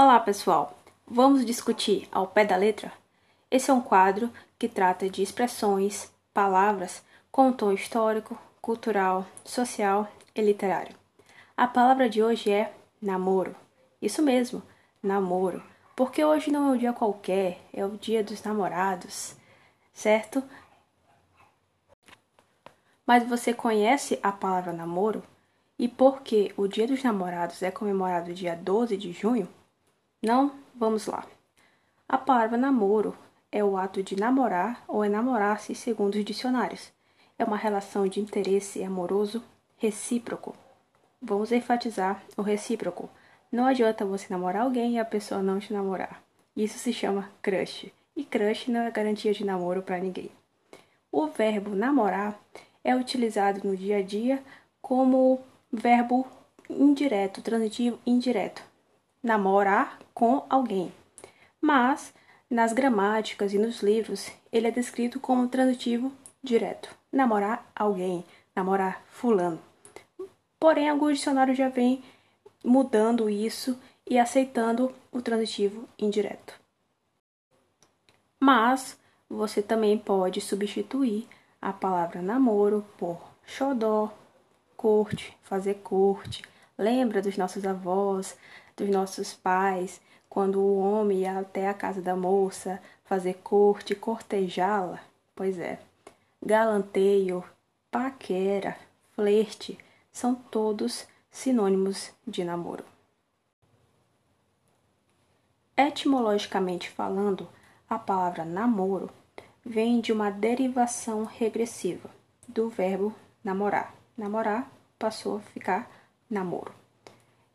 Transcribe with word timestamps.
Olá, 0.00 0.20
pessoal! 0.20 0.78
Vamos 1.04 1.44
discutir 1.44 2.08
ao 2.12 2.28
pé 2.28 2.44
da 2.44 2.54
letra? 2.54 2.92
Esse 3.50 3.68
é 3.68 3.74
um 3.74 3.80
quadro 3.80 4.32
que 4.56 4.68
trata 4.68 5.10
de 5.10 5.24
expressões, 5.24 6.08
palavras 6.32 7.02
com 7.32 7.50
tom 7.50 7.72
histórico, 7.72 8.38
cultural, 8.62 9.26
social 9.44 10.06
e 10.36 10.40
literário. 10.40 10.94
A 11.56 11.66
palavra 11.66 12.08
de 12.08 12.22
hoje 12.22 12.48
é 12.48 12.72
namoro. 13.02 13.56
Isso 14.00 14.22
mesmo, 14.22 14.62
namoro. 15.02 15.60
Porque 15.96 16.24
hoje 16.24 16.52
não 16.52 16.68
é 16.68 16.72
um 16.74 16.78
dia 16.78 16.92
qualquer, 16.92 17.58
é 17.72 17.84
o 17.84 17.96
dia 17.96 18.22
dos 18.22 18.40
namorados, 18.44 19.34
certo? 19.92 20.44
Mas 23.04 23.28
você 23.28 23.52
conhece 23.52 24.16
a 24.22 24.30
palavra 24.30 24.72
namoro? 24.72 25.24
E 25.76 25.88
por 25.88 26.22
que 26.22 26.54
o 26.56 26.68
Dia 26.68 26.86
dos 26.86 27.02
Namorados 27.02 27.64
é 27.64 27.70
comemorado 27.72 28.32
dia 28.32 28.54
12 28.54 28.96
de 28.96 29.10
junho? 29.10 29.48
Não? 30.20 30.52
Vamos 30.74 31.06
lá. 31.06 31.24
A 32.08 32.18
palavra 32.18 32.58
namoro 32.58 33.16
é 33.52 33.62
o 33.62 33.76
ato 33.76 34.02
de 34.02 34.16
namorar 34.16 34.82
ou 34.88 35.04
enamorar-se 35.04 35.76
segundo 35.76 36.16
os 36.16 36.24
dicionários. 36.24 36.92
É 37.38 37.44
uma 37.44 37.56
relação 37.56 38.08
de 38.08 38.18
interesse 38.18 38.82
amoroso 38.82 39.44
recíproco. 39.76 40.56
Vamos 41.22 41.52
enfatizar 41.52 42.20
o 42.36 42.42
recíproco. 42.42 43.08
Não 43.50 43.64
adianta 43.64 44.04
você 44.04 44.26
namorar 44.28 44.62
alguém 44.62 44.94
e 44.94 44.98
a 44.98 45.04
pessoa 45.04 45.40
não 45.40 45.60
te 45.60 45.72
namorar. 45.72 46.20
Isso 46.56 46.78
se 46.80 46.92
chama 46.92 47.30
crush. 47.40 47.92
E 48.16 48.24
crush 48.24 48.72
não 48.72 48.80
é 48.80 48.90
garantia 48.90 49.32
de 49.32 49.44
namoro 49.44 49.82
para 49.82 50.00
ninguém. 50.00 50.32
O 51.12 51.28
verbo 51.28 51.76
namorar 51.76 52.36
é 52.82 52.96
utilizado 52.96 53.60
no 53.62 53.76
dia 53.76 53.98
a 53.98 54.02
dia 54.02 54.42
como 54.82 55.40
verbo 55.72 56.26
indireto, 56.68 57.40
transitivo 57.40 58.00
indireto 58.04 58.68
namorar 59.22 59.98
com 60.14 60.44
alguém. 60.48 60.92
Mas, 61.60 62.12
nas 62.50 62.72
gramáticas 62.72 63.52
e 63.52 63.58
nos 63.58 63.82
livros, 63.82 64.30
ele 64.52 64.68
é 64.68 64.70
descrito 64.70 65.20
como 65.20 65.48
transitivo 65.48 66.12
direto. 66.42 66.88
Namorar 67.12 67.70
alguém, 67.74 68.24
namorar 68.54 69.02
fulano. 69.06 69.58
Porém, 70.58 70.88
alguns 70.88 71.18
dicionários 71.18 71.56
já 71.56 71.68
vêm 71.68 72.02
mudando 72.64 73.30
isso 73.30 73.78
e 74.08 74.18
aceitando 74.18 74.94
o 75.12 75.20
transitivo 75.20 75.88
indireto. 75.98 76.58
Mas 78.40 78.98
você 79.28 79.60
também 79.62 79.98
pode 79.98 80.40
substituir 80.40 81.28
a 81.60 81.72
palavra 81.72 82.22
namoro 82.22 82.84
por 82.96 83.20
xodó, 83.44 84.12
corte, 84.76 85.36
fazer 85.42 85.74
corte. 85.82 86.42
Lembra 86.78 87.20
dos 87.20 87.36
nossos 87.36 87.66
avós, 87.66 88.38
dos 88.76 88.88
nossos 88.88 89.34
pais, 89.34 90.00
quando 90.28 90.60
o 90.60 90.78
homem 90.78 91.22
ia 91.22 91.40
até 91.40 91.68
a 91.68 91.74
casa 91.74 92.00
da 92.00 92.14
moça 92.14 92.80
fazer 93.04 93.34
corte, 93.42 93.96
cortejá-la? 93.96 95.00
Pois 95.34 95.58
é, 95.58 95.80
galanteio, 96.40 97.42
paquera, 97.90 98.76
flerte 99.16 99.76
são 100.12 100.36
todos 100.36 101.08
sinônimos 101.30 102.12
de 102.26 102.44
namoro. 102.44 102.84
Etimologicamente 105.76 106.90
falando, 106.90 107.48
a 107.88 107.98
palavra 107.98 108.44
namoro 108.44 109.10
vem 109.64 110.00
de 110.00 110.12
uma 110.12 110.30
derivação 110.30 111.24
regressiva 111.24 112.10
do 112.46 112.68
verbo 112.68 113.14
namorar. 113.42 113.94
Namorar 114.16 114.70
passou 114.98 115.36
a 115.36 115.40
ficar 115.40 115.97
namoro. 116.28 116.72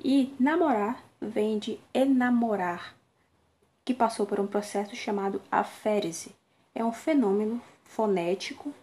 E 0.04 0.34
namorar 0.40 1.04
vem 1.22 1.58
de 1.58 1.80
enamorar, 1.94 2.96
que 3.86 3.94
passou 3.94 4.26
por 4.26 4.40
um 4.40 4.48
processo 4.48 4.96
chamado 4.96 5.42
aférese. 5.52 6.36
É 6.76 6.84
um 6.84 6.92
fenômeno 6.92 7.62
fonético 7.84 8.74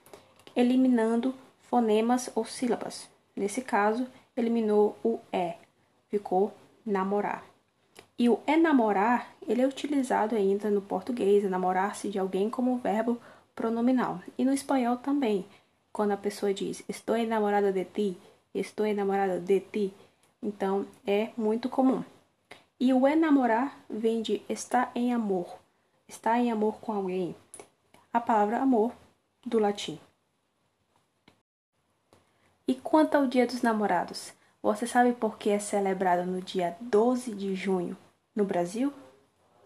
eliminando 0.55 1.35
fonemas 1.63 2.31
ou 2.35 2.45
sílabas. 2.45 3.09
Nesse 3.35 3.63
caso, 3.63 4.07
eliminou 4.37 4.97
o 5.05 5.19
é, 5.33 5.57
ficou 6.09 6.53
namorar. 6.85 7.45
E 8.19 8.29
o 8.29 8.41
enamorar, 8.47 9.33
ele 9.47 9.63
é 9.63 9.67
utilizado 9.67 10.37
ainda 10.37 10.71
no 10.71 10.83
português, 10.83 11.45
enamorar-se 11.45 12.09
de 12.09 12.19
alguém 12.19 12.51
como 12.51 12.77
verbo 12.79 13.19
pronominal. 13.55 14.21
E 14.37 14.45
no 14.45 14.53
espanhol 14.53 14.97
também, 14.97 15.47
quando 15.93 16.13
a 16.13 16.17
pessoa 16.17 16.53
diz 16.53 16.83
estou 16.89 17.17
enamorada 17.17 17.73
de 17.73 17.85
ti, 17.85 18.19
estou 18.55 18.87
enamorada 18.87 19.39
de 19.41 19.61
ti, 19.61 19.95
então 20.43 20.87
é 21.07 21.31
muito 21.37 21.69
comum. 21.69 22.05
E 22.79 22.93
o 22.93 23.07
enamorar 23.07 23.79
vem 23.89 24.23
de 24.23 24.43
estar 24.49 24.91
em 24.95 25.13
amor, 25.13 25.59
estar 26.09 26.39
em 26.39 26.51
amor 26.51 26.81
com 26.81 26.93
alguém. 26.93 27.37
A 28.13 28.21
palavra 28.21 28.59
amor 28.59 28.93
do 29.45 29.59
latim. 29.59 30.01
E 32.67 32.75
quanto 32.75 33.17
ao 33.17 33.27
Dia 33.27 33.47
dos 33.47 33.63
Namorados, 33.63 34.33
você 34.63 34.87
sabe 34.87 35.13
por 35.13 35.39
que 35.39 35.51
é 35.51 35.59
celebrado 35.59 36.25
no 36.25 36.41
dia 36.41 36.77
12 36.81 37.35
de 37.35 37.55
junho 37.55 37.97
no 38.35 38.45
Brasil? 38.45 38.93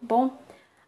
Bom, 0.00 0.36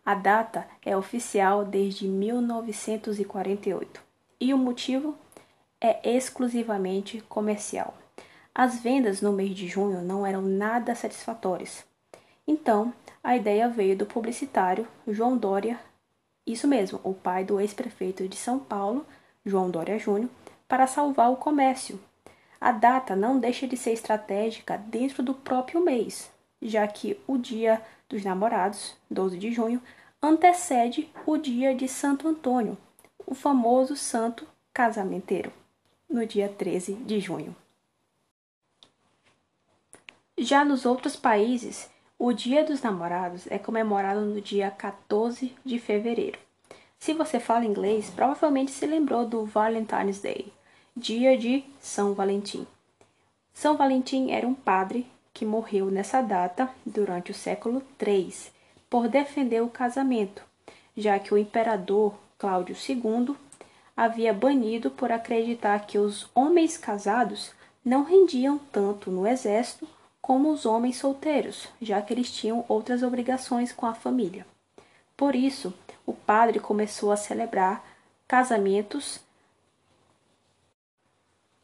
a 0.04 0.14
data 0.14 0.66
é 0.84 0.96
oficial 0.96 1.64
desde 1.64 2.06
1948 2.06 4.00
e 4.40 4.54
o 4.54 4.58
motivo 4.58 5.18
é 5.81 6.00
exclusivamente 6.09 7.20
comercial. 7.28 7.94
As 8.54 8.81
vendas 8.81 9.20
no 9.20 9.32
mês 9.32 9.54
de 9.54 9.69
junho 9.69 10.03
não 10.03 10.26
eram 10.26 10.42
nada 10.42 10.94
satisfatórias 10.94 11.84
então, 12.47 12.94
a 13.25 13.37
ideia 13.37 13.69
veio 13.69 13.97
do 13.97 14.06
publicitário 14.06 14.87
João 15.09 15.37
Dória, 15.37 15.81
isso 16.47 16.69
mesmo, 16.69 17.00
o 17.03 17.12
pai 17.12 17.44
do 17.44 17.60
ex-prefeito 17.60 18.28
de 18.28 18.37
São 18.37 18.56
Paulo, 18.56 19.04
João 19.44 19.69
Dória 19.69 19.98
Júnior, 19.98 20.31
para 20.69 20.87
salvar 20.87 21.32
o 21.32 21.37
comércio. 21.37 21.98
A 22.60 22.70
data 22.70 23.16
não 23.16 23.41
deixa 23.41 23.66
de 23.66 23.76
ser 23.76 23.93
estratégica 23.93 24.78
dentro 24.78 25.25
do 25.25 25.34
próprio 25.34 25.81
mês, 25.81 26.31
já 26.62 26.87
que 26.87 27.19
o 27.26 27.37
Dia 27.37 27.82
dos 28.08 28.22
Namorados, 28.25 28.97
12 29.10 29.37
de 29.38 29.50
junho, 29.50 29.82
antecede 30.22 31.10
o 31.26 31.37
dia 31.37 31.75
de 31.75 31.88
Santo 31.88 32.28
Antônio, 32.28 32.78
o 33.26 33.34
famoso 33.34 33.97
santo 33.97 34.47
casamenteiro, 34.72 35.53
no 36.09 36.27
dia 36.27 36.49
13 36.49 36.94
de 36.94 37.21
junho. 37.21 37.55
Já 40.39 40.65
nos 40.65 40.84
outros 40.84 41.17
países, 41.17 41.91
o 42.19 42.33
Dia 42.33 42.65
dos 42.65 42.83
Namorados 42.83 43.47
é 43.50 43.59
comemorado 43.59 44.21
no 44.21 44.41
dia 44.41 44.71
14 44.71 45.55
de 45.65 45.78
fevereiro. 45.78 46.39
Se 46.99 47.12
você 47.12 47.39
fala 47.39 47.65
inglês, 47.65 48.11
provavelmente 48.11 48.71
se 48.71 48.87
lembrou 48.87 49.27
do 49.27 49.44
Valentine's 49.44 50.21
Day, 50.21 50.53
dia 50.97 51.37
de 51.37 51.65
São 51.81 52.15
Valentim. 52.15 52.67
São 53.53 53.77
Valentim 53.77 54.31
era 54.31 54.47
um 54.47 54.55
padre 54.55 55.06
que 55.33 55.44
morreu 55.44 55.91
nessa 55.91 56.23
data 56.23 56.71
durante 56.84 57.31
o 57.31 57.34
século 57.34 57.83
III 58.00 58.34
por 58.88 59.09
defender 59.09 59.62
o 59.62 59.69
casamento, 59.69 60.43
já 60.97 61.19
que 61.19 61.33
o 61.34 61.38
imperador 61.38 62.15
Cláudio 62.38 62.77
II 62.77 63.37
havia 63.96 64.32
banido 64.32 64.90
por 64.90 65.10
acreditar 65.10 65.86
que 65.86 65.98
os 65.98 66.28
homens 66.34 66.76
casados 66.76 67.52
não 67.84 68.04
rendiam 68.04 68.58
tanto 68.58 69.10
no 69.10 69.26
exército 69.26 69.88
como 70.20 70.50
os 70.50 70.66
homens 70.66 70.96
solteiros, 70.96 71.68
já 71.80 72.02
que 72.02 72.12
eles 72.12 72.30
tinham 72.32 72.64
outras 72.68 73.02
obrigações 73.02 73.72
com 73.72 73.86
a 73.86 73.94
família. 73.94 74.44
Por 75.16 75.34
isso, 75.34 75.72
o 76.04 76.12
padre 76.12 76.58
começou 76.58 77.10
a 77.10 77.16
celebrar 77.16 77.82
casamentos, 78.28 79.20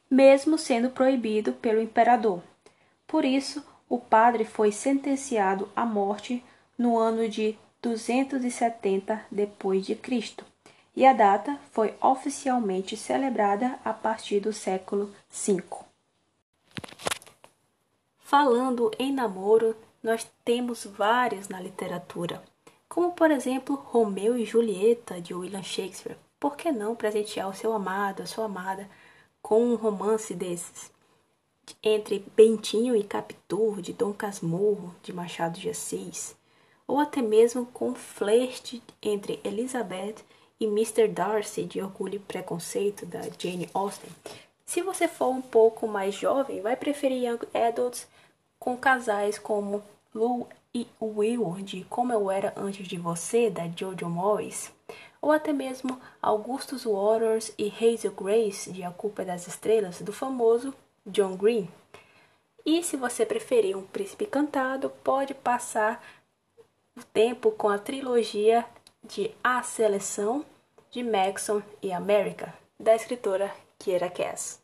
mesmo 0.09 0.57
sendo 0.57 0.91
proibido 0.91 1.53
pelo 1.55 1.83
imperador. 1.83 2.41
Por 3.07 3.25
isso, 3.25 3.65
o 3.89 3.99
padre 3.99 4.45
foi 4.45 4.73
sentenciado 4.73 5.69
à 5.75 5.85
morte 5.85 6.43
no 6.79 6.97
ano 6.97 7.29
de 7.29 7.59
270 7.83 9.27
depois 9.31 9.85
de 9.85 9.97
Cristo, 9.97 10.47
e 10.95 11.07
a 11.07 11.13
data 11.13 11.59
foi 11.71 11.95
oficialmente 12.01 12.97
celebrada 12.97 13.79
a 13.85 13.93
partir 13.93 14.41
do 14.41 14.53
século 14.53 15.13
V. 15.31 15.63
Falando 18.19 18.91
em 18.99 19.13
namoro, 19.13 19.77
nós 20.03 20.27
temos 20.45 20.85
vários 20.85 21.49
na 21.49 21.61
literatura, 21.61 22.43
como 22.89 23.13
por 23.13 23.31
exemplo 23.31 23.77
Romeu 23.77 24.37
e 24.37 24.45
Julieta 24.45 25.21
de 25.21 25.35
William 25.35 25.63
Shakespeare. 25.63 26.17
Por 26.39 26.57
que 26.57 26.73
não 26.73 26.97
presentear 26.97 27.49
o 27.49 27.55
seu 27.55 27.73
amado, 27.73 28.23
a 28.23 28.27
sua 28.27 28.47
amada, 28.47 28.89
com 29.41 29.65
um 29.65 29.77
romance 29.77 30.35
desses? 30.35 30.91
Entre 31.83 32.25
Bentinho 32.35 32.97
e 32.97 33.05
Capitu, 33.05 33.81
de 33.81 33.93
Dom 33.93 34.13
Casmurro, 34.13 34.95
de 35.03 35.13
Machado 35.13 35.59
de 35.59 35.71
Assis, 35.71 36.35
ou 36.87 36.99
até 36.99 37.23
mesmo 37.23 37.65
com 37.67 37.95
flerte 37.95 38.83
entre 39.01 39.41
Elizabeth 39.45 40.17
e 40.63 40.67
Mr. 40.67 41.09
Darcy, 41.09 41.65
de 41.65 41.83
Orgulho 41.83 42.15
e 42.15 42.19
Preconceito, 42.21 43.05
da 43.05 43.23
Jane 43.37 43.69
Austen. 43.75 44.09
Se 44.65 44.81
você 44.81 45.09
for 45.09 45.31
um 45.31 45.43
pouco 45.43 45.89
mais 45.89 46.15
jovem, 46.15 46.61
vai 46.61 46.77
preferir 46.77 47.25
Young 47.25 47.41
Adults 47.53 48.07
com 48.61 48.77
casais 48.77 49.41
como 49.41 49.83
Lou 50.15 50.49
e 50.73 50.87
Will 51.01 51.57
de 51.63 51.85
Como 51.91 52.13
Eu 52.13 52.31
Era 52.31 52.53
Antes 52.57 52.87
de 52.87 52.97
Você, 52.97 53.51
da 53.51 53.67
Jojo 53.77 54.09
Moyes, 54.09 54.71
ou 55.21 55.33
até 55.33 55.53
mesmo 55.53 56.01
Augustus 56.23 56.85
Waters 56.85 57.53
e 57.59 57.67
Hazel 57.67 58.13
Grace 58.13 58.71
de 58.71 58.85
A 58.85 58.93
Culpa 58.93 59.25
das 59.25 59.49
Estrelas, 59.49 60.01
do 60.01 60.13
famoso 60.13 60.73
John 61.05 61.37
Green. 61.37 61.69
E 62.65 62.85
se 62.85 62.97
você 62.97 63.27
preferir 63.27 63.77
um 63.77 63.83
príncipe 63.83 64.27
cantado, 64.27 64.91
pode 65.03 65.35
passar 65.35 66.01
o 66.97 67.03
tempo 67.03 67.51
com 67.51 67.69
a 67.69 67.79
trilogia 67.79 68.65
de 69.03 69.33
A 69.43 69.61
Seleção 69.65 70.47
de 70.93 71.03
Maxon 71.03 71.63
e 71.81 71.91
America, 71.91 72.53
da 72.79 72.95
escritora 72.95 73.51
Kiera 73.79 74.11
Cass. 74.11 74.61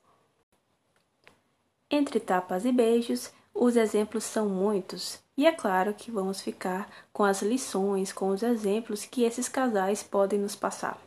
Entre 1.91 2.21
tapas 2.21 2.67
e 2.67 2.71
beijos, 2.71 3.33
os 3.55 3.77
exemplos 3.77 4.25
são 4.25 4.47
muitos, 4.47 5.21
e 5.39 5.47
é 5.47 5.53
claro 5.53 5.95
que 5.95 6.11
vamos 6.11 6.43
ficar 6.43 6.87
com 7.15 7.25
as 7.25 7.41
lições, 7.41 8.13
com 8.13 8.29
os 8.29 8.43
exemplos 8.43 9.07
que 9.07 9.25
esses 9.25 9.49
casais 9.49 10.03
podem 10.03 10.39
nos 10.39 10.55
passar. 10.55 10.99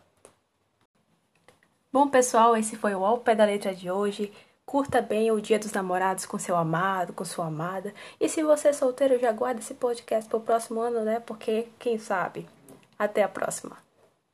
Bom, 1.94 2.08
pessoal, 2.08 2.58
esse 2.58 2.76
foi 2.76 2.96
o 2.96 3.06
Ao 3.06 3.20
Pé 3.20 3.36
da 3.36 3.46
Letra 3.46 3.76
de 3.76 3.92
hoje. 3.92 4.34
Curta 4.66 5.02
bem 5.02 5.30
o 5.30 5.40
Dia 5.40 5.60
dos 5.60 5.74
Namorados 5.74 6.26
com 6.26 6.40
seu 6.40 6.56
amado, 6.56 7.14
com 7.14 7.26
sua 7.26 7.46
amada. 7.48 7.94
E 8.20 8.28
se 8.28 8.42
você 8.42 8.70
é 8.70 8.74
solteiro, 8.74 9.20
já 9.20 9.32
guarda 9.34 9.60
esse 9.60 9.74
podcast 9.74 10.28
para 10.28 10.38
o 10.38 10.42
próximo 10.42 10.80
ano, 10.80 11.02
né? 11.02 11.20
Porque 11.20 11.68
quem 11.78 12.00
sabe? 12.00 12.48
Até 12.98 13.22
a 13.22 13.30
próxima. 13.30 13.91